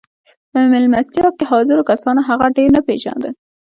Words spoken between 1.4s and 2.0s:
حاضرو